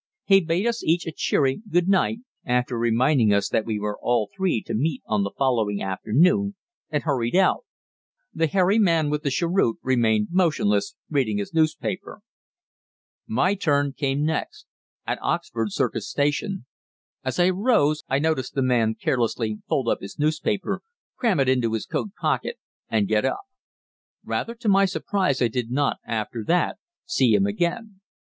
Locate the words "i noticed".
18.09-18.55